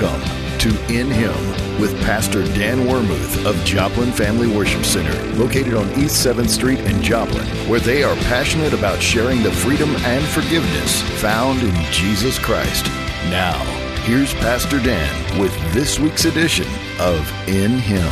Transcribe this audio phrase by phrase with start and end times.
[0.00, 5.90] Welcome to In Him with Pastor Dan Wermuth of Joplin Family Worship Center, located on
[5.98, 11.02] East 7th Street in Joplin, where they are passionate about sharing the freedom and forgiveness
[11.20, 12.86] found in Jesus Christ.
[13.28, 13.58] Now,
[14.04, 16.68] here's Pastor Dan with this week's edition
[17.00, 18.06] of In Him.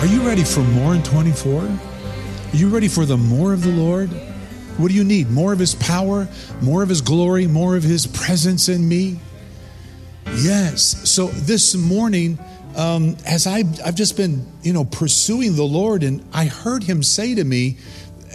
[0.00, 1.95] Are you ready for more in 24?
[2.56, 4.08] Are you ready for the more of the Lord?
[4.78, 5.30] What do you need?
[5.30, 6.26] More of His power,
[6.62, 9.20] more of His glory, more of His presence in me?
[10.24, 11.06] Yes.
[11.06, 12.38] So this morning,
[12.74, 17.02] um, as I, I've just been, you know, pursuing the Lord, and I heard Him
[17.02, 17.76] say to me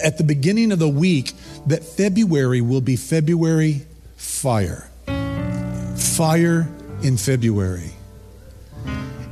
[0.03, 1.31] at the beginning of the week
[1.65, 4.87] that February will be February fire.
[5.95, 6.69] Fire
[7.01, 7.89] in February.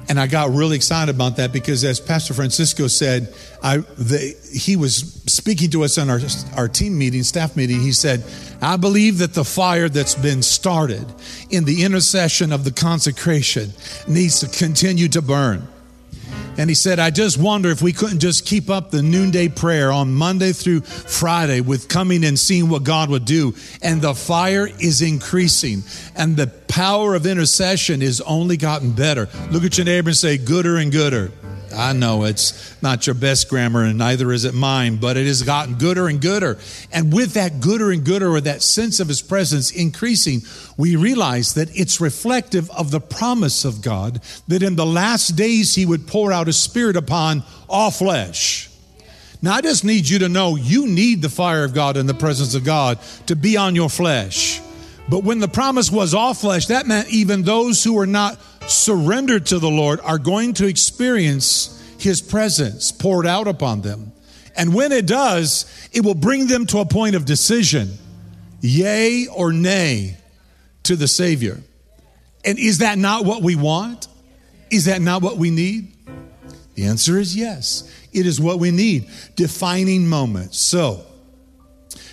[0.09, 3.31] And I got really excited about that because, as Pastor Francisco said,
[3.61, 6.19] I, the, he was speaking to us in our,
[6.57, 7.79] our team meeting, staff meeting.
[7.79, 8.23] He said,
[8.59, 11.05] I believe that the fire that's been started
[11.51, 13.71] in the intercession of the consecration
[14.07, 15.67] needs to continue to burn.
[16.59, 19.93] And he said, I just wonder if we couldn't just keep up the noonday prayer
[19.93, 23.55] on Monday through Friday with coming and seeing what God would do.
[23.81, 25.83] And the fire is increasing,
[26.17, 29.29] and the power of intercession is only gotten better.
[29.51, 31.31] Look at your neighbor and say, gooder and gooder.
[31.73, 35.43] I know it's not your best grammar, and neither is it mine, but it has
[35.43, 36.57] gotten gooder and gooder.
[36.91, 40.41] And with that gooder and gooder, or that sense of His presence increasing,
[40.77, 45.75] we realize that it's reflective of the promise of God that in the last days
[45.75, 48.69] He would pour out His Spirit upon all flesh.
[49.41, 52.13] Now, I just need you to know you need the fire of God and the
[52.13, 54.61] presence of God to be on your flesh.
[55.07, 59.47] But when the promise was all flesh, that meant even those who were not surrendered
[59.47, 64.11] to the Lord are going to experience His presence poured out upon them.
[64.55, 67.89] And when it does, it will bring them to a point of decision
[68.61, 70.17] yea or nay
[70.83, 71.61] to the Savior.
[72.43, 74.07] And is that not what we want?
[74.69, 75.93] Is that not what we need?
[76.75, 77.89] The answer is yes.
[78.13, 79.09] It is what we need.
[79.35, 80.59] Defining moments.
[80.59, 81.05] So,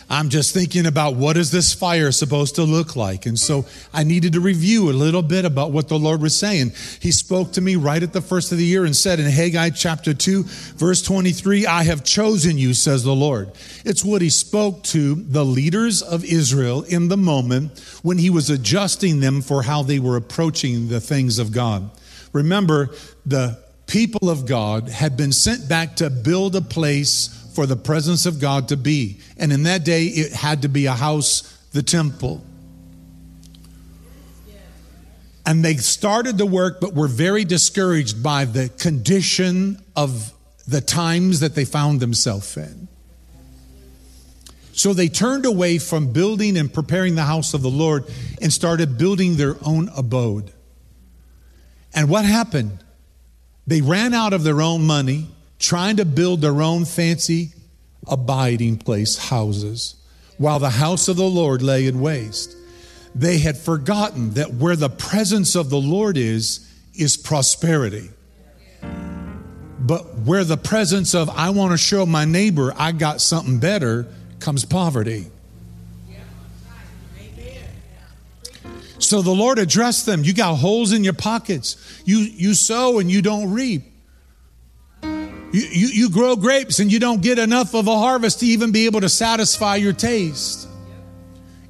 [0.09, 3.27] I'm just thinking about what is this fire supposed to look like?
[3.27, 6.73] And so I needed to review a little bit about what the Lord was saying.
[7.01, 9.71] He spoke to me right at the first of the year and said in Haggai
[9.71, 13.51] chapter 2, verse 23, I have chosen you, says the Lord.
[13.85, 18.49] It's what he spoke to the leaders of Israel in the moment when he was
[18.49, 21.91] adjusting them for how they were approaching the things of God.
[22.33, 22.91] Remember,
[23.25, 28.27] the people of God had been sent back to build a place for the presence
[28.27, 29.19] of God to be.
[29.39, 32.45] And in that day, it had to be a house, the temple.
[35.47, 40.35] And they started the work, but were very discouraged by the condition of
[40.69, 42.89] the times that they found themselves in.
[44.73, 48.05] So they turned away from building and preparing the house of the Lord
[48.43, 50.53] and started building their own abode.
[51.95, 52.85] And what happened?
[53.67, 55.29] They ran out of their own money
[55.59, 57.53] trying to build their own fancy
[58.07, 59.97] abiding place houses,
[60.39, 62.57] while the house of the Lord lay in waste.
[63.15, 68.11] They had forgotten that where the presence of the Lord is, is prosperity.
[69.79, 74.07] But where the presence of, I want to show my neighbor I got something better,
[74.41, 75.27] comes poverty.
[78.99, 80.25] So the Lord addressed them.
[80.25, 81.77] You got holes in your pockets.
[82.05, 83.85] You, you sow and you don't reap.
[85.57, 88.85] You, you, grow grapes and you don't get enough of a harvest to even be
[88.85, 90.69] able to satisfy your taste.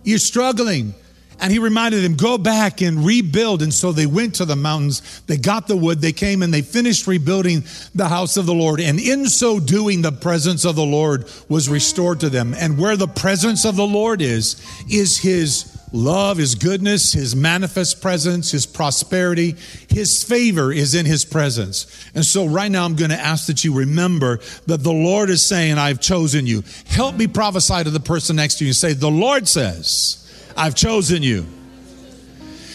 [0.03, 0.93] You're struggling.
[1.39, 3.63] And he reminded them, go back and rebuild.
[3.63, 6.63] And so they went to the mountains, they got the wood, they came and they
[6.63, 7.63] finished rebuilding
[7.95, 8.81] the house of the Lord.
[8.81, 12.55] And in so doing, the presence of the Lord was restored to them.
[12.55, 14.61] And where the presence of the Lord is,
[14.91, 19.57] is his love, His goodness, His manifest presence, His prosperity,
[19.89, 21.87] His favor is in His presence.
[22.15, 25.45] And so right now I'm going to ask that you remember that the Lord is
[25.45, 26.63] saying, I've chosen you.
[26.87, 30.23] Help me prophesy to the person next to you and say, The Lord says,
[30.57, 31.47] I've chosen you.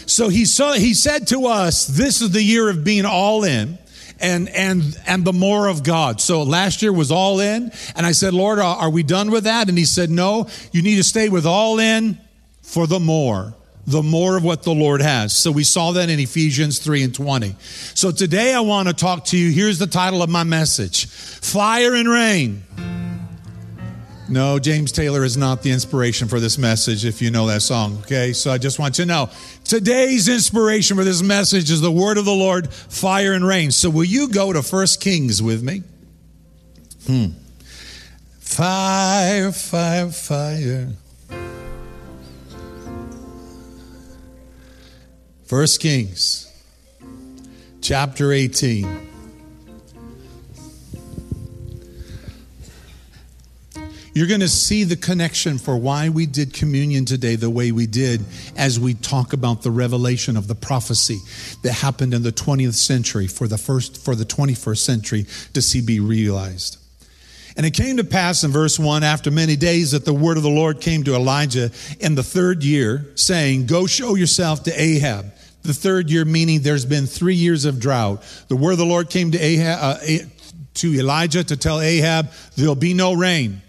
[0.05, 3.77] So he saw, he said to us, this is the year of being all in
[4.19, 6.21] and and and the more of God.
[6.21, 9.45] So last year was all in, and I said, Lord, are, are we done with
[9.45, 9.67] that?
[9.67, 12.19] And He said, No, you need to stay with all in
[12.71, 13.53] for the more
[13.87, 15.35] the more of what the Lord has.
[15.35, 17.55] So we saw that in Ephesians 3 and 20.
[17.95, 19.51] So today I want to talk to you.
[19.51, 22.63] Here's the title of my message Fire and Rain.
[24.29, 27.97] No, James Taylor is not the inspiration for this message, if you know that song,
[28.03, 28.31] okay?
[28.31, 29.29] So I just want you to know
[29.65, 33.71] today's inspiration for this message is the word of the Lord, fire and rain.
[33.71, 35.83] So will you go to First Kings with me?
[37.07, 37.25] Hmm.
[38.39, 40.89] Fire, fire, fire.
[45.51, 46.49] First Kings,
[47.81, 48.87] chapter 18.
[54.13, 57.85] You're going to see the connection for why we did communion today the way we
[57.85, 58.23] did
[58.55, 61.17] as we talk about the revelation of the prophecy
[61.63, 65.81] that happened in the 20th century for the first for the 21st century to see
[65.81, 66.77] be realized.
[67.57, 70.43] And it came to pass in verse 1 after many days that the word of
[70.43, 75.33] the Lord came to Elijah in the third year, saying, Go show yourself to Ahab.
[75.63, 78.23] The third year, meaning there's been three years of drought.
[78.47, 80.17] The word of the Lord came to, Ahab, uh,
[80.75, 83.61] to Elijah to tell Ahab, There'll be no rain.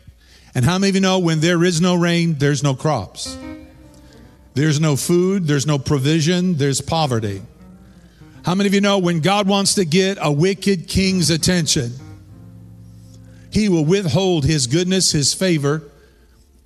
[0.55, 3.37] And how many of you know when there is no rain, there's no crops?
[4.55, 7.43] There's no food, there's no provision, there's poverty.
[8.45, 11.93] How many of you know when God wants to get a wicked king's attention,
[13.51, 15.83] he will withhold his goodness, his favor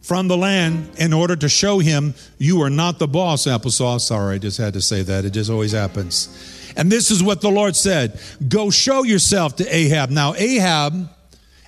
[0.06, 4.02] from the land in order to show him you are not the boss, applesauce.
[4.02, 5.24] Sorry, I just had to say that.
[5.24, 6.28] It just always happens.
[6.76, 10.10] And this is what the Lord said Go show yourself to Ahab.
[10.10, 11.08] Now, Ahab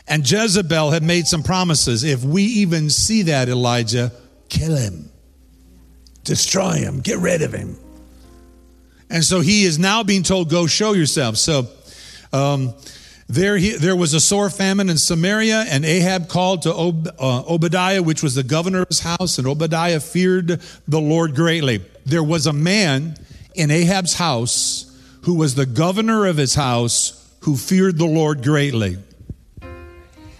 [0.07, 2.05] and Jezebel had made some promises.
[2.05, 4.13] If we even see that, Elijah,
[4.49, 5.11] kill him,
[6.23, 7.77] destroy him, get rid of him.
[9.11, 11.39] And so he is now being told, Go show yourself.
[11.39, 11.67] So
[12.33, 12.73] um,
[13.29, 17.43] there, he, there was a sore famine in Samaria, and Ahab called to Ob, uh,
[17.47, 21.85] Obadiah, which was the governor of his house, and Obadiah feared the Lord greatly.
[22.07, 23.17] There was a man
[23.55, 24.87] in Ahab's house
[25.23, 28.97] who was the governor of his house who feared the Lord greatly.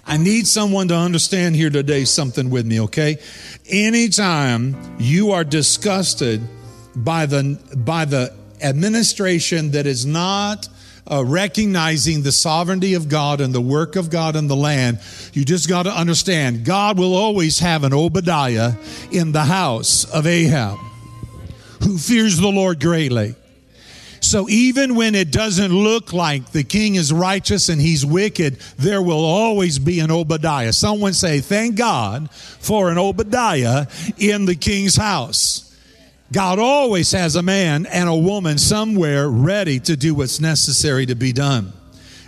[0.07, 3.19] I need someone to understand here today something with me, okay?
[3.69, 6.41] Anytime you are disgusted
[6.97, 10.69] by the by the administration that is not
[11.11, 15.01] uh, recognizing the sovereignty of God and the work of God in the land,
[15.33, 18.73] you just got to understand God will always have an Obadiah
[19.11, 20.79] in the house of Ahab
[21.83, 23.35] who fears the Lord greatly.
[24.21, 29.01] So even when it doesn't look like the king is righteous and he's wicked, there
[29.01, 30.73] will always be an Obadiah.
[30.73, 33.87] Someone say, Thank God for an Obadiah
[34.19, 35.68] in the king's house.
[36.33, 41.15] God always has a man and a woman somewhere ready to do what's necessary to
[41.15, 41.73] be done.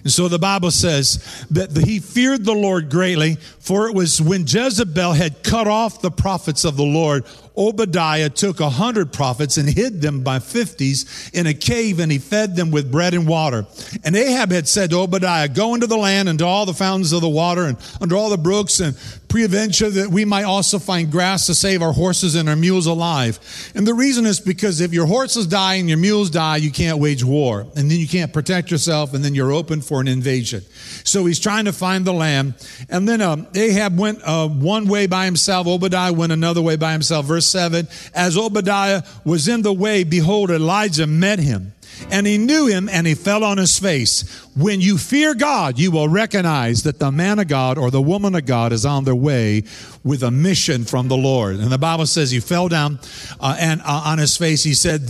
[0.02, 4.42] And so the Bible says that he feared the Lord greatly, for it was when
[4.46, 7.26] Jezebel had cut off the prophets of the Lord
[7.60, 12.18] Obadiah took a hundred prophets and hid them by fifties in a cave, and he
[12.18, 13.66] fed them with bread and water.
[14.02, 17.12] And Ahab had said to Obadiah, Go into the land and to all the fountains
[17.12, 18.96] of the water and under all the brooks, and
[19.30, 23.38] preadventure that we might also find grass to save our horses and our mules alive.
[23.74, 26.98] And the reason is because if your horses die and your mules die, you can't
[26.98, 30.62] wage war, and then you can't protect yourself, and then you're open for an invasion.
[31.04, 32.54] So he's trying to find the land.
[32.88, 36.92] And then um, Ahab went uh, one way by himself, Obadiah went another way by
[36.92, 37.26] himself.
[37.26, 41.72] Verse 7 As Obadiah was in the way, behold, Elijah met him.
[42.10, 44.22] And he knew him and he fell on his face.
[44.56, 48.34] When you fear God, you will recognize that the man of God or the woman
[48.34, 49.64] of God is on their way
[50.02, 51.56] with a mission from the Lord.
[51.56, 53.00] And the Bible says he fell down
[53.38, 55.08] uh, and uh, on his face he said,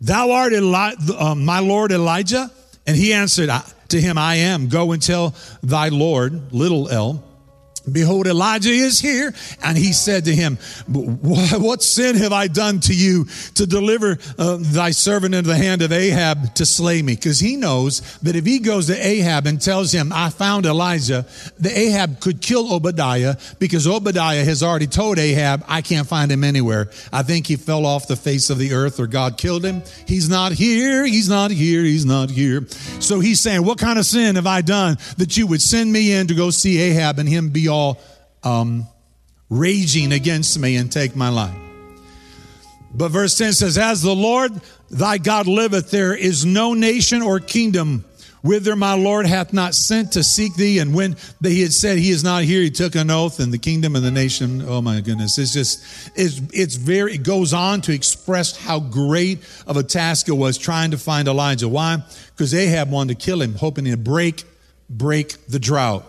[0.00, 2.50] Thou art Eli- uh, my Lord Elijah?
[2.86, 3.50] And he answered
[3.88, 4.68] to him, I am.
[4.68, 7.24] Go and tell thy Lord, little L,
[7.90, 9.34] Behold, Elijah is here.
[9.62, 10.56] And he said to him,
[10.88, 15.82] What sin have I done to you to deliver uh, thy servant into the hand
[15.82, 17.14] of Ahab to slay me?
[17.14, 21.26] Because he knows that if he goes to Ahab and tells him, I found Elijah,
[21.58, 26.42] the Ahab could kill Obadiah because Obadiah has already told Ahab, I can't find him
[26.42, 26.90] anywhere.
[27.12, 29.82] I think he fell off the face of the earth or God killed him.
[30.06, 31.04] He's not here.
[31.04, 31.82] He's not here.
[31.82, 32.66] He's not here.
[33.00, 36.12] So he's saying, What kind of sin have I done that you would send me
[36.12, 38.00] in to go see Ahab and him be all
[38.42, 38.86] um,
[39.50, 41.56] raging against me and take my life.
[42.94, 44.52] But verse 10 says, As the Lord
[44.90, 48.04] thy God liveth, there is no nation or kingdom
[48.44, 50.78] whither my Lord hath not sent to seek thee.
[50.78, 53.58] And when he had said he is not here, he took an oath, and the
[53.58, 55.82] kingdom and the nation, oh my goodness, it's just,
[56.14, 60.58] it's, it's very, it goes on to express how great of a task it was
[60.58, 61.68] trying to find Elijah.
[61.68, 62.04] Why?
[62.36, 64.44] Because Ahab wanted to kill him, hoping to break,
[64.90, 66.04] break the drought.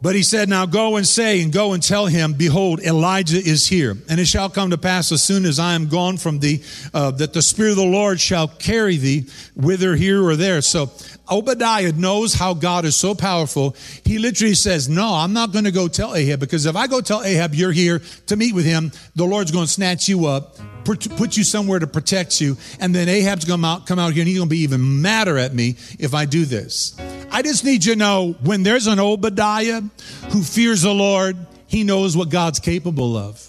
[0.00, 3.66] But he said, Now go and say, and go and tell him, Behold, Elijah is
[3.66, 3.96] here.
[4.08, 6.62] And it shall come to pass as soon as I am gone from thee,
[6.94, 9.26] uh, that the Spirit of the Lord shall carry thee
[9.56, 10.62] whither, here, or there.
[10.62, 10.90] So
[11.30, 13.74] Obadiah knows how God is so powerful.
[14.04, 17.00] He literally says, No, I'm not going to go tell Ahab, because if I go
[17.00, 20.56] tell Ahab you're here to meet with him, the Lord's going to snatch you up,
[20.84, 24.28] put you somewhere to protect you, and then Ahab's going to come out here and
[24.28, 26.96] he's going to be even madder at me if I do this.
[27.30, 29.82] I just need you to know when there's an Obadiah
[30.30, 33.44] who fears the Lord, he knows what God's capable of.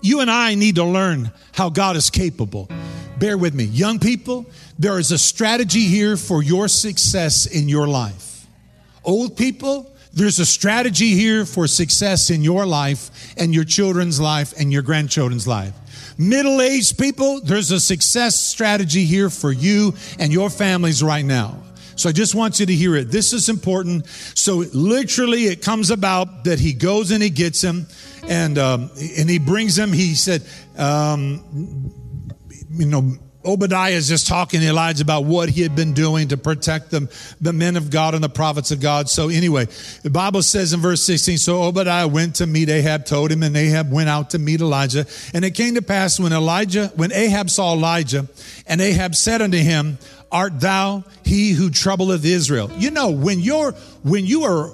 [0.00, 2.68] You and I need to learn how God is capable.
[3.18, 3.64] Bear with me.
[3.64, 4.46] Young people,
[4.78, 8.46] there is a strategy here for your success in your life.
[9.02, 14.54] Old people, there's a strategy here for success in your life and your children's life
[14.58, 15.74] and your grandchildren's life.
[16.18, 21.62] Middle aged people, there's a success strategy here for you and your families right now.
[21.96, 23.10] So I just want you to hear it.
[23.10, 24.06] This is important.
[24.34, 27.86] So literally, it comes about that he goes and he gets him,
[28.28, 29.92] and um, and he brings him.
[29.92, 30.42] He said,
[30.76, 31.92] um,
[32.72, 36.36] you know, Obadiah is just talking to Elijah about what he had been doing to
[36.36, 37.08] protect them,
[37.40, 39.08] the men of God and the prophets of God.
[39.08, 39.66] So anyway,
[40.02, 43.56] the Bible says in verse 16, so Obadiah went to meet Ahab, told him, and
[43.56, 45.06] Ahab went out to meet Elijah.
[45.32, 48.28] And it came to pass when Elijah, when Ahab saw Elijah,
[48.66, 49.98] and Ahab said unto him,
[50.32, 52.70] Art thou he who troubleth Israel?
[52.76, 53.72] You know, when you're,
[54.02, 54.72] when you are,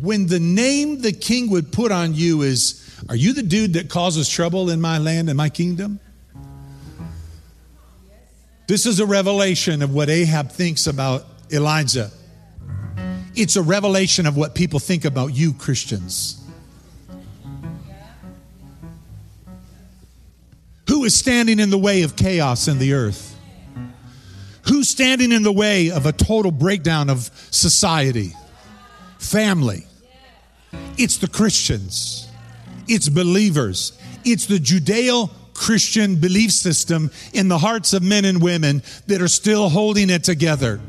[0.00, 3.90] when the name the king would put on you is, are you the dude that
[3.90, 6.00] causes trouble in my land and my kingdom?
[8.66, 12.10] This is a revelation of what Ahab thinks about Elijah.
[13.34, 16.38] It's a revelation of what people think about you, Christians.
[20.88, 23.36] Who is standing in the way of chaos in the earth?
[24.68, 28.32] Who's standing in the way of a total breakdown of society,
[29.18, 29.86] family?
[30.96, 32.28] It's the Christians,
[32.86, 38.82] it's believers, it's the Judeo Christian belief system in the hearts of men and women
[39.06, 40.80] that are still holding it together.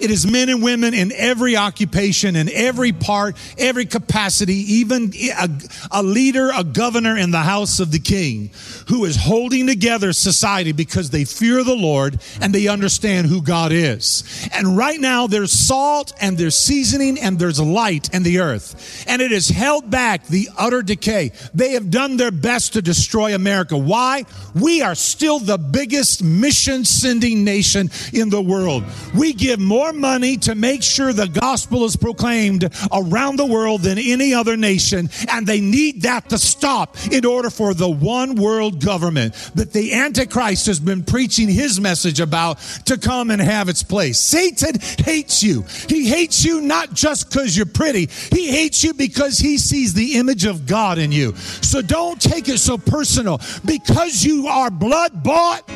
[0.00, 5.48] It is men and women in every occupation, in every part, every capacity, even a,
[5.90, 8.50] a, leader, a governor in the house of the king,
[8.88, 13.72] who is holding together society because they fear the Lord and they understand who God
[13.72, 14.48] is.
[14.52, 19.04] And right now, there's salt and there's seasoning and there's light in the earth.
[19.08, 21.32] And it has held back the utter decay.
[21.54, 23.76] They have done their best to destroy America.
[23.76, 24.24] Why?
[24.54, 28.84] We are still the biggest mission sending nation in the world.
[29.14, 33.82] We give more more money to make sure the gospel is proclaimed around the world
[33.82, 35.08] than any other nation.
[35.28, 39.92] And they need that to stop in order for the one world government that the
[39.94, 44.18] Antichrist has been preaching his message about to come and have its place.
[44.18, 45.62] Satan hates you.
[45.88, 50.14] He hates you not just because you're pretty, he hates you because he sees the
[50.14, 51.36] image of God in you.
[51.36, 55.68] So don't take it so personal because you are blood bought,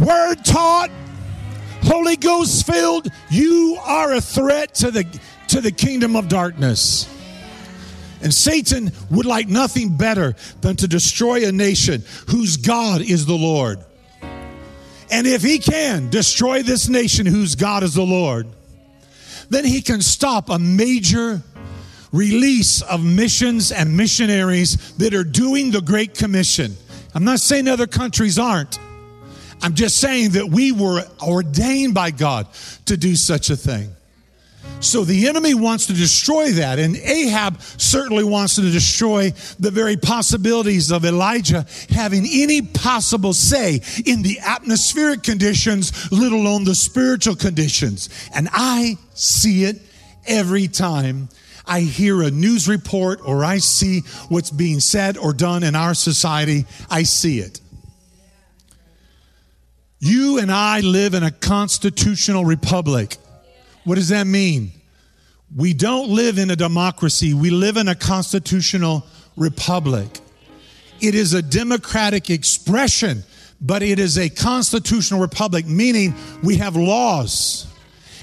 [0.00, 0.90] word taught,
[1.84, 7.08] Holy Ghost filled, you are a threat to the, to the kingdom of darkness.
[8.22, 13.36] And Satan would like nothing better than to destroy a nation whose God is the
[13.36, 13.84] Lord.
[15.10, 18.48] And if he can destroy this nation whose God is the Lord,
[19.50, 21.42] then he can stop a major
[22.12, 26.76] release of missions and missionaries that are doing the Great Commission.
[27.14, 28.78] I'm not saying other countries aren't.
[29.64, 32.46] I'm just saying that we were ordained by God
[32.84, 33.88] to do such a thing.
[34.80, 39.96] So the enemy wants to destroy that, and Ahab certainly wants to destroy the very
[39.96, 47.34] possibilities of Elijah having any possible say in the atmospheric conditions, let alone the spiritual
[47.34, 48.10] conditions.
[48.34, 49.80] And I see it
[50.26, 51.30] every time
[51.66, 55.94] I hear a news report or I see what's being said or done in our
[55.94, 56.66] society.
[56.90, 57.62] I see it.
[60.04, 63.16] You and I live in a constitutional republic.
[63.84, 64.70] What does that mean?
[65.56, 70.20] We don't live in a democracy, we live in a constitutional republic.
[71.00, 73.22] It is a democratic expression,
[73.62, 77.66] but it is a constitutional republic, meaning we have laws.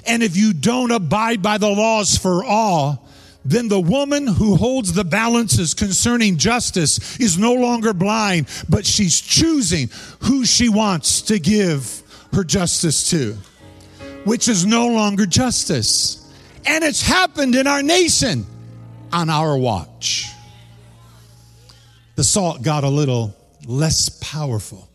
[0.06, 3.10] And if you don't abide by the laws for all,
[3.44, 9.20] then the woman who holds the balances concerning justice is no longer blind, but she's
[9.20, 9.90] choosing
[10.22, 13.36] who she wants to give her justice to,
[14.26, 16.18] which is no longer justice.
[16.66, 18.46] And it's happened in our nation
[19.12, 20.28] on our watch.
[22.16, 24.88] The salt got a little less powerful,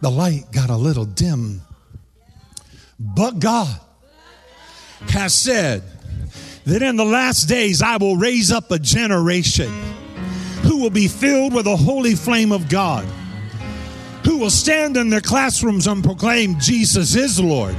[0.00, 1.60] the light got a little dim.
[2.98, 3.78] But God
[5.08, 5.82] has said,
[6.66, 9.70] that in the last days I will raise up a generation
[10.62, 13.04] who will be filled with the holy flame of God,
[14.24, 17.74] who will stand in their classrooms and proclaim Jesus is Lord,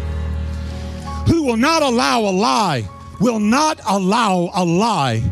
[1.28, 5.24] who will not allow a lie, will not allow a lie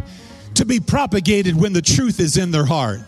[0.56, 3.00] to be propagated when the truth is in their heart.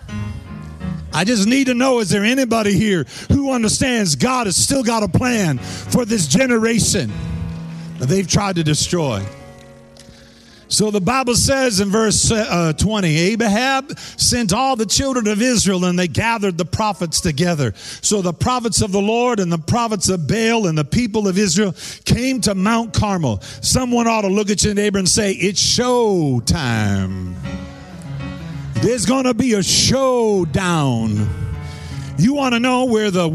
[1.13, 5.03] I just need to know is there anybody here who understands God has still got
[5.03, 7.11] a plan for this generation
[7.99, 9.23] that they've tried to destroy?
[10.71, 15.83] So the Bible says in verse uh, 20, Ahab sent all the children of Israel
[15.83, 17.73] and they gathered the prophets together.
[17.75, 21.37] So the prophets of the Lord and the prophets of Baal and the people of
[21.37, 21.75] Israel
[22.05, 23.41] came to Mount Carmel.
[23.41, 27.35] Someone ought to look at your neighbor and say, It's show time.
[28.75, 31.27] There's going to be a showdown.
[32.17, 33.29] You want to know where the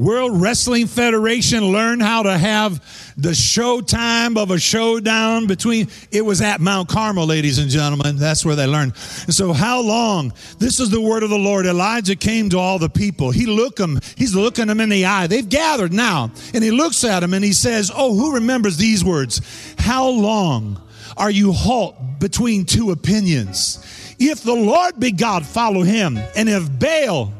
[0.00, 2.82] World Wrestling Federation learned how to have
[3.18, 8.16] the showtime of a showdown between it was at Mount Carmel, ladies and gentlemen.
[8.16, 8.94] That's where they learned.
[9.26, 10.32] And so, how long?
[10.58, 11.66] This is the word of the Lord.
[11.66, 13.30] Elijah came to all the people.
[13.30, 14.00] He look them.
[14.16, 15.26] He's looking them in the eye.
[15.26, 19.04] They've gathered now, and he looks at them and he says, "Oh, who remembers these
[19.04, 19.42] words?
[19.76, 20.80] How long
[21.18, 23.80] are you halt between two opinions?
[24.18, 27.34] If the Lord be God, follow Him, and if Baal,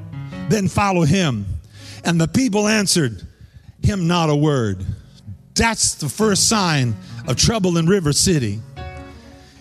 [0.50, 1.49] then follow Him."
[2.04, 3.26] And the people answered
[3.82, 4.84] him not a word.
[5.54, 6.94] That's the first sign
[7.26, 8.60] of trouble in River City.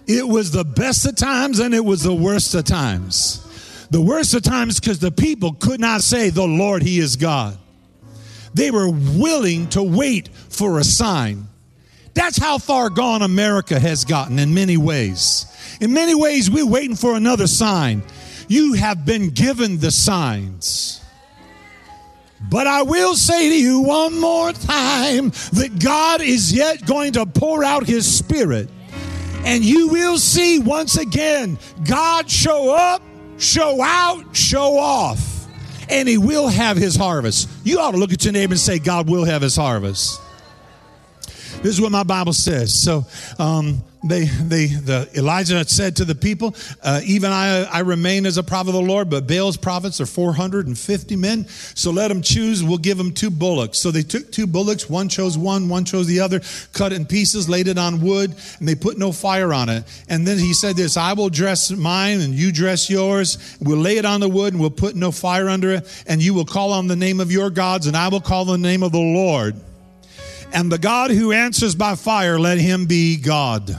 [0.07, 3.45] It was the best of times and it was the worst of times.
[3.91, 7.57] The worst of times because the people could not say, The Lord, He is God.
[8.53, 11.47] They were willing to wait for a sign.
[12.13, 15.45] That's how far gone America has gotten in many ways.
[15.79, 18.03] In many ways, we're waiting for another sign.
[18.47, 21.01] You have been given the signs.
[22.41, 27.25] But I will say to you one more time that God is yet going to
[27.25, 28.69] pour out his spirit.
[29.45, 33.01] And you will see once again God show up,
[33.37, 35.47] show out, show off.
[35.89, 37.49] And he will have his harvest.
[37.63, 40.21] You ought to look at your neighbor and say, God will have his harvest.
[41.61, 42.73] This is what my Bible says.
[42.73, 43.05] So,
[43.37, 48.37] um, they, they, the Elijah said to the people, uh, even I, I remain as
[48.37, 51.45] a prophet of the Lord, but Baal's prophets are 450 men.
[51.47, 52.63] So let them choose.
[52.63, 53.77] We'll give them two bullocks.
[53.77, 54.89] So they took two bullocks.
[54.89, 56.39] One chose one, one chose the other,
[56.71, 59.83] cut in pieces, laid it on wood, and they put no fire on it.
[60.07, 63.57] And then he said this, I will dress mine and you dress yours.
[63.59, 66.03] We'll lay it on the wood and we'll put no fire under it.
[66.07, 68.57] And you will call on the name of your gods and I will call the
[68.57, 69.55] name of the Lord.
[70.53, 73.77] And the God who answers by fire, let him be God.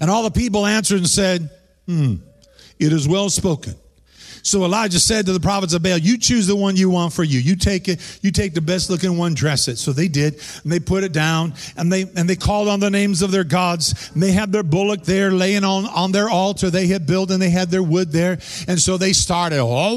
[0.00, 1.50] And all the people answered and said,
[1.86, 2.16] Hmm,
[2.78, 3.74] it is well spoken.
[4.46, 7.24] So Elijah said to the prophets of Baal, You choose the one you want for
[7.24, 7.40] you.
[7.40, 9.76] You take it, you take the best looking one, dress it.
[9.76, 12.88] So they did, and they put it down, and they and they called on the
[12.88, 14.10] names of their gods.
[14.14, 17.42] And they had their bullock there laying on, on their altar they had built, and
[17.42, 18.38] they had their wood there.
[18.68, 19.96] And so they started, oh,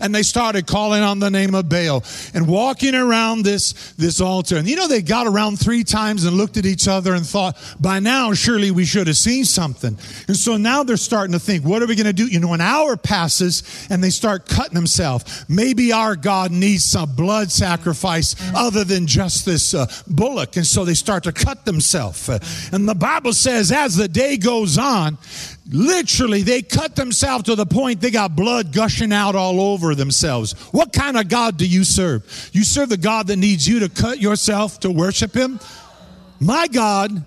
[0.00, 4.56] and they started calling on the name of Baal and walking around this, this altar.
[4.56, 7.58] And you know, they got around three times and looked at each other and thought,
[7.78, 9.98] by now, surely we should have seen something.
[10.28, 12.26] And so now they're starting to think, what are we going to do?
[12.26, 15.44] You know, an hour passes and they start cutting themselves.
[15.48, 20.56] Maybe our God needs some blood sacrifice other than just this uh, bullock.
[20.56, 22.28] And so they start to cut themselves.
[22.72, 25.18] And the Bible says, as the day goes on,
[25.70, 30.52] literally they cut themselves to the point they got blood gushing out all over themselves.
[30.72, 32.50] What kind of God do you serve?
[32.52, 35.60] You serve the God that needs you to cut yourself to worship Him?
[36.40, 37.24] My God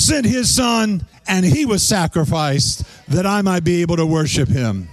[0.00, 4.88] sent His Son and he was sacrificed that I might be able to worship him.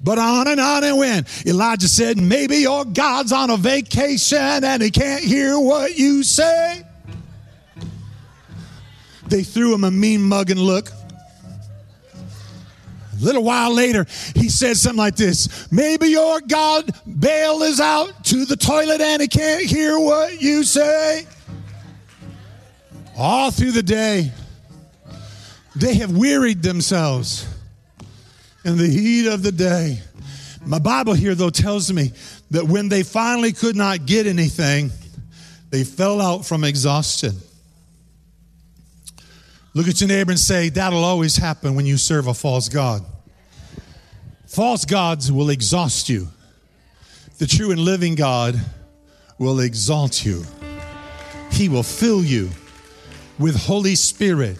[0.00, 1.46] But on and on it went.
[1.46, 6.82] Elijah said, Maybe your God's on a vacation and he can't hear what you say.
[9.28, 10.90] They threw him a mean mugging look.
[12.10, 18.24] A little while later, he said something like this Maybe your God, Baal, is out
[18.26, 21.26] to the toilet and he can't hear what you say.
[23.18, 24.30] All through the day,
[25.74, 27.46] they have wearied themselves
[28.64, 30.00] in the heat of the day.
[30.66, 32.12] My Bible here, though, tells me
[32.50, 34.90] that when they finally could not get anything,
[35.70, 37.36] they fell out from exhaustion.
[39.72, 43.02] Look at your neighbor and say, That'll always happen when you serve a false God.
[44.46, 46.28] False gods will exhaust you,
[47.38, 48.60] the true and living God
[49.38, 50.44] will exalt you.
[51.50, 52.50] He will fill you
[53.38, 54.58] with Holy Spirit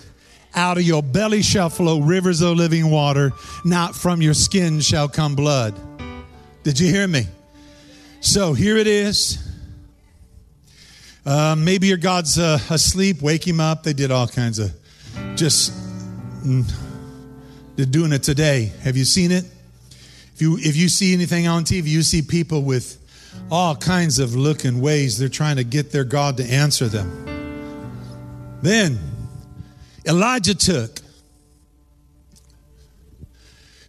[0.55, 3.33] out of your belly shall flow rivers of living water,
[3.65, 5.75] not from your skin shall come blood.
[6.63, 7.27] Did you hear me?
[8.21, 9.39] So here it is.
[11.25, 13.83] Uh, maybe your God's uh, asleep, wake him up.
[13.83, 14.73] They did all kinds of
[15.35, 15.73] just,
[16.45, 16.71] mm,
[17.77, 18.73] they're doing it today.
[18.83, 19.45] Have you seen it?
[20.35, 22.99] If you, if you see anything on TV, you see people with
[23.51, 27.36] all kinds of looking ways they're trying to get their God to answer them.
[28.63, 28.99] Then
[30.07, 31.01] Elijah took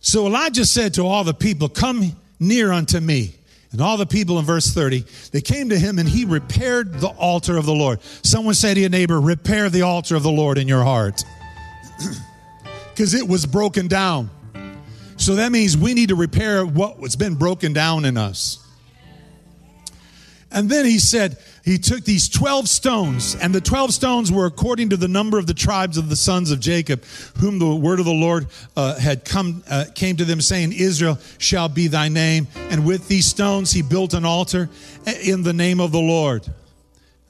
[0.07, 3.35] So Elijah said to all the people, Come near unto me.
[3.73, 5.03] And all the people in verse 30,
[5.33, 8.01] they came to him and he repaired the altar of the Lord.
[8.23, 11.23] Someone say to your neighbor, Repair the altar of the Lord in your heart.
[12.89, 14.31] Because it was broken down.
[15.17, 18.65] So that means we need to repair what's been broken down in us.
[20.51, 24.91] And then he said, he took these 12 stones, and the 12 stones were according
[24.91, 27.03] to the number of the tribes of the sons of Jacob,
[27.39, 31.19] whom the word of the Lord uh, had come, uh, came to them, saying, Israel
[31.39, 32.47] shall be thy name.
[32.55, 34.69] And with these stones he built an altar
[35.21, 36.47] in the name of the Lord.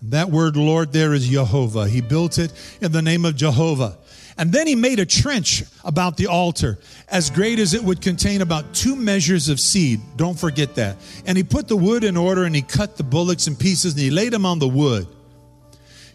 [0.03, 1.87] That word Lord there is Jehovah.
[1.87, 3.97] He built it in the name of Jehovah.
[4.37, 8.41] And then he made a trench about the altar, as great as it would contain
[8.41, 9.99] about two measures of seed.
[10.15, 10.97] Don't forget that.
[11.25, 14.01] And he put the wood in order and he cut the bullocks in pieces and
[14.01, 15.07] he laid them on the wood.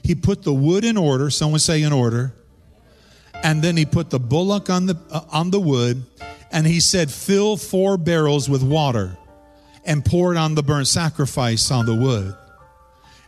[0.05, 2.33] He put the wood in order, someone say in order.
[3.43, 6.05] And then he put the bullock on the, uh, on the wood
[6.53, 9.17] and he said, Fill four barrels with water
[9.85, 12.37] and pour it on the burnt sacrifice on the wood.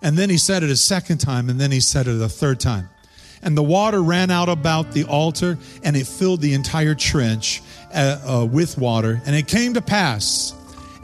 [0.03, 2.61] And then he said it a second time and then he said it a third
[2.61, 2.91] time
[3.45, 8.41] and the water ran out about the altar and it filled the entire trench uh,
[8.43, 9.21] uh, with water.
[9.27, 10.55] And it came to pass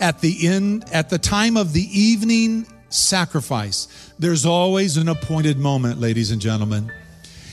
[0.00, 6.00] at the end, at the time of the evening sacrifice, there's always an appointed moment,
[6.00, 6.90] ladies and gentlemen.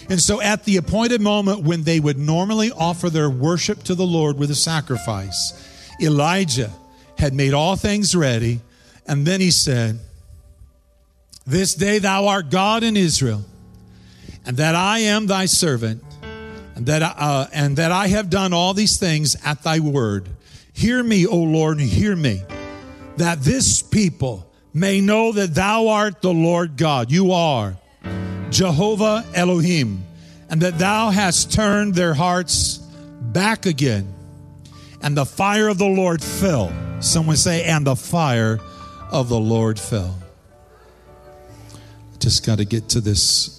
[0.09, 4.05] And so, at the appointed moment when they would normally offer their worship to the
[4.05, 5.69] Lord with a sacrifice,
[6.01, 6.71] Elijah
[7.17, 8.61] had made all things ready.
[9.05, 9.99] And then he said,
[11.45, 13.43] This day thou art God in Israel
[14.47, 16.01] and that I am thy servant,
[16.73, 20.29] and that, uh, and that I have done all these things at thy word.
[20.71, 22.43] Hear me, O Lord, hear me,
[23.17, 27.11] that this people may know that thou art the Lord God.
[27.11, 27.75] You are
[28.49, 30.05] Jehovah Elohim,
[30.49, 34.13] and that thou hast turned their hearts back again.
[35.01, 36.71] And the fire of the Lord fell.
[37.01, 38.59] Someone say, and the fire
[39.11, 40.15] of the Lord fell.
[42.19, 43.56] Just got to get to this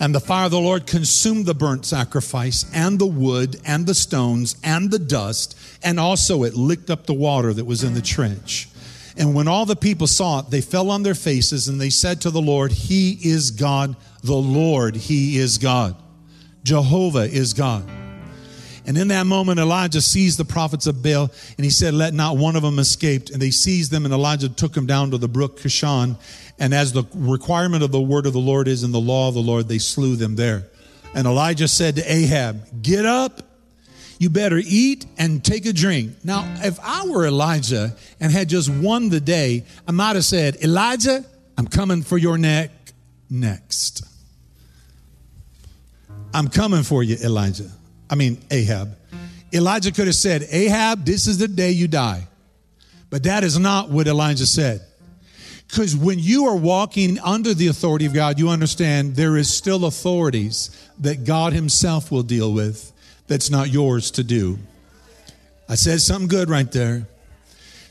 [0.00, 3.94] And the fire of the Lord consumed the burnt sacrifice and the wood and the
[3.94, 8.02] stones and the dust, and also it licked up the water that was in the
[8.02, 8.68] trench.
[9.16, 12.20] And when all the people saw it, they fell on their faces and they said
[12.20, 15.96] to the Lord, He is God, the Lord, He is God.
[16.62, 17.84] Jehovah is God.
[18.88, 22.38] And in that moment, Elijah seized the prophets of Baal and he said, Let not
[22.38, 23.28] one of them escape.
[23.28, 26.16] And they seized them, and Elijah took them down to the brook Kishon.
[26.58, 29.34] And as the requirement of the word of the Lord is in the law of
[29.34, 30.68] the Lord, they slew them there.
[31.14, 33.42] And Elijah said to Ahab, Get up,
[34.18, 36.24] you better eat and take a drink.
[36.24, 40.56] Now, if I were Elijah and had just won the day, I might have said,
[40.64, 41.26] Elijah,
[41.58, 42.70] I'm coming for your neck
[43.28, 44.02] next.
[46.32, 47.70] I'm coming for you, Elijah.
[48.10, 48.96] I mean, Ahab.
[49.52, 52.26] Elijah could have said, Ahab, this is the day you die.
[53.10, 54.82] But that is not what Elijah said.
[55.68, 59.84] Because when you are walking under the authority of God, you understand there is still
[59.84, 62.92] authorities that God Himself will deal with
[63.26, 64.58] that's not yours to do.
[65.68, 67.06] I said something good right there.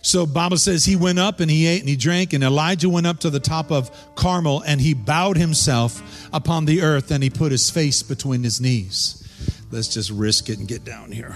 [0.02, 3.08] So Bible says he went up and he ate and he drank, and Elijah went
[3.08, 7.30] up to the top of Carmel and he bowed himself upon the earth and he
[7.30, 9.27] put his face between his knees.
[9.72, 11.36] Let's just risk it and get down here.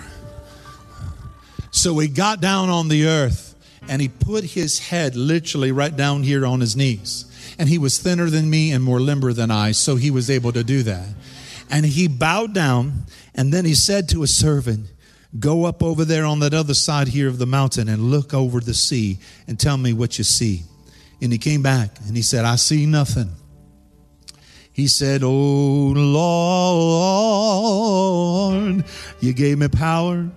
[1.72, 3.56] So he got down on the earth
[3.88, 7.26] and he put his head literally right down here on his knees.
[7.58, 10.52] And he was thinner than me and more limber than I, so he was able
[10.54, 11.08] to do that.
[11.70, 14.88] And he bowed down and then he said to his servant,
[15.39, 18.60] Go up over there on that other side here of the mountain and look over
[18.60, 19.17] the sea
[19.48, 20.63] and tell me what you see.
[21.22, 23.32] And he came back and he said, I see nothing.
[24.74, 25.94] He said, Oh
[28.56, 28.86] Lord,
[29.20, 30.30] you gave me power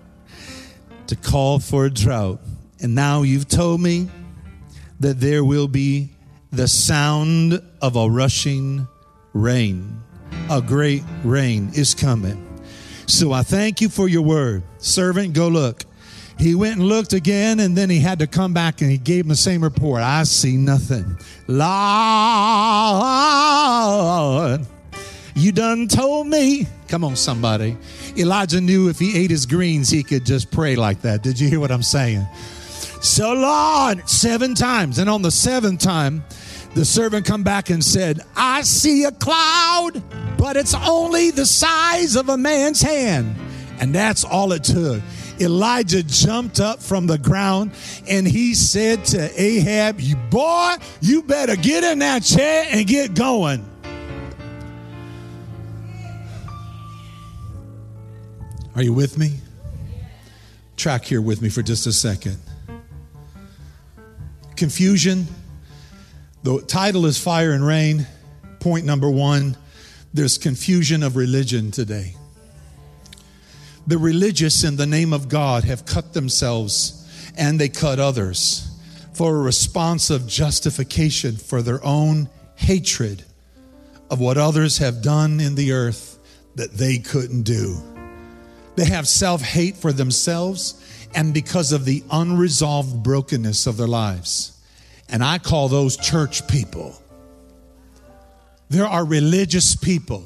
[1.07, 2.41] to call for a drought.
[2.81, 4.09] And now you've told me
[4.99, 6.09] that there will be
[6.51, 8.87] the sound of a rushing
[9.33, 10.01] rain.
[10.49, 12.41] A great rain is coming.
[13.07, 14.63] So I thank you for your word.
[14.77, 15.83] Servant, go look.
[16.37, 19.23] He went and looked again, and then he had to come back and he gave
[19.25, 20.01] him the same report.
[20.01, 21.17] I see nothing.
[21.47, 21.65] Lord,
[25.35, 26.67] you done told me.
[26.87, 27.77] Come on, somebody.
[28.17, 31.23] Elijah knew if he ate his greens, he could just pray like that.
[31.23, 32.25] Did you hear what I'm saying?
[33.01, 34.99] So, Lord, seven times.
[34.99, 36.23] And on the seventh time,
[36.73, 40.03] the servant come back and said, I see a cloud,
[40.37, 43.35] but it's only the size of a man's hand.
[43.79, 45.01] And that's all it took.
[45.39, 47.71] Elijah jumped up from the ground
[48.07, 53.13] and he said to Ahab, You boy, you better get in that chair and get
[53.15, 53.65] going.
[58.75, 59.31] Are you with me?
[60.75, 62.37] Track here with me for just a second.
[64.55, 65.27] Confusion.
[66.43, 68.05] The title is Fire and Rain.
[68.59, 69.57] Point number one
[70.15, 72.15] there's confusion of religion today.
[73.87, 78.71] The religious, in the name of God, have cut themselves and they cut others
[79.13, 83.23] for a response of justification for their own hatred
[84.09, 86.19] of what others have done in the earth
[86.55, 87.77] that they couldn't do.
[88.75, 90.81] They have self hate for themselves
[91.13, 94.51] and because of the unresolved brokenness of their lives.
[95.07, 97.01] And I call those church people.
[98.69, 100.25] There are religious people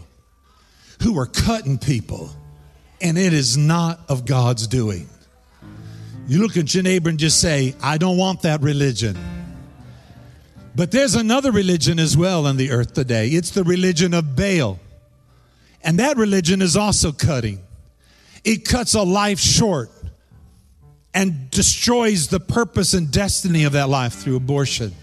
[1.04, 2.32] who are cutting people,
[3.02, 5.08] and it is not of God's doing.
[6.28, 9.18] You look at your neighbor and just say, I don't want that religion.
[10.76, 13.30] But there's another religion as well on the earth today.
[13.30, 14.80] It's the religion of Baal.
[15.84, 17.60] And that religion is also cutting.
[18.44, 19.90] It cuts a life short
[21.14, 24.94] and destroys the purpose and destiny of that life through abortion.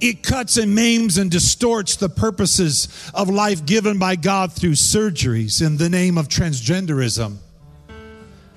[0.00, 5.64] It cuts and maims and distorts the purposes of life given by God through surgeries
[5.64, 7.36] in the name of transgenderism.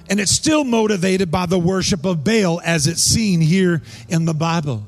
[0.10, 4.34] And it's still motivated by the worship of Baal as it's seen here in the
[4.34, 4.84] Bible.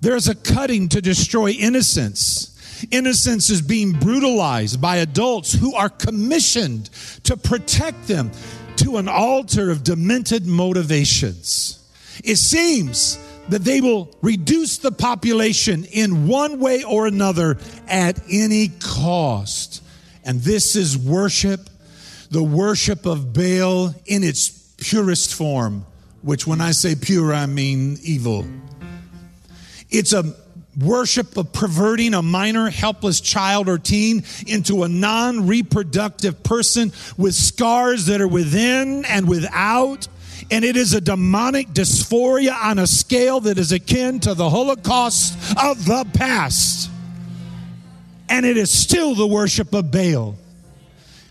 [0.00, 2.86] There's a cutting to destroy innocence.
[2.90, 6.86] Innocence is being brutalized by adults who are commissioned
[7.24, 8.30] to protect them
[8.76, 11.76] to an altar of demented motivations.
[12.24, 13.18] It seems
[13.50, 17.58] that they will reduce the population in one way or another
[17.88, 19.82] at any cost.
[20.24, 21.68] And this is worship,
[22.30, 25.86] the worship of Baal in its purest form,
[26.22, 28.46] which when I say pure, I mean evil.
[29.90, 30.34] It's a
[30.78, 37.34] worship of perverting a minor, helpless child or teen into a non reproductive person with
[37.34, 40.08] scars that are within and without.
[40.50, 45.34] And it is a demonic dysphoria on a scale that is akin to the Holocaust
[45.62, 46.90] of the past.
[48.28, 50.36] And it is still the worship of Baal.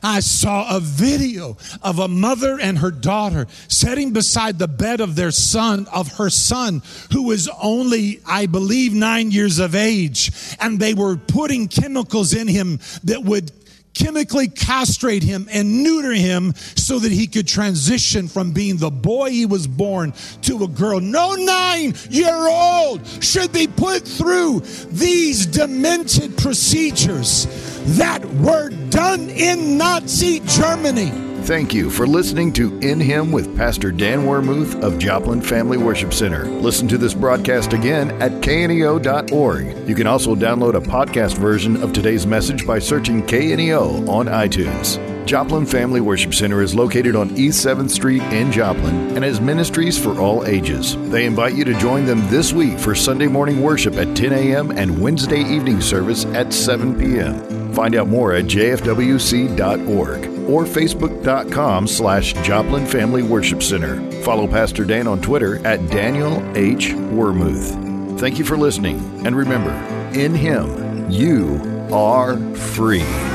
[0.02, 5.16] I saw a video of a mother and her daughter sitting beside the bed of
[5.16, 10.32] their son, of her son, who was only, I believe, nine years of age.
[10.60, 13.52] And they were putting chemicals in him that would
[14.00, 19.30] chemically castrate him and neuter him so that he could transition from being the boy
[19.30, 21.00] he was born to a girl.
[21.00, 27.48] No nine year old should be put through these demented procedures
[27.98, 31.29] that were done in Nazi Germany.
[31.50, 36.14] Thank you for listening to In Him with Pastor Dan Wermuth of Joplin Family Worship
[36.14, 36.46] Center.
[36.46, 39.90] Listen to this broadcast again at kneo.org.
[39.90, 45.04] You can also download a podcast version of today's message by searching KNEO on iTunes.
[45.26, 49.98] Joplin Family Worship Center is located on East 7th Street in Joplin and has ministries
[49.98, 50.98] for all ages.
[51.10, 54.70] They invite you to join them this week for Sunday morning worship at 10 a.m.
[54.70, 57.74] and Wednesday evening service at 7 p.m.
[57.74, 64.00] Find out more at jfwc.org or facebook.com slash Joplin Family Worship Center.
[64.24, 66.90] Follow Pastor Dan on Twitter at Daniel H.
[66.90, 68.20] Wermuth.
[68.20, 69.72] Thank you for listening, and remember,
[70.18, 73.29] in Him, you are free.